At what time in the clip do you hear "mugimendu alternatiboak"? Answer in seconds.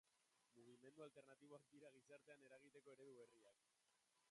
0.69-1.69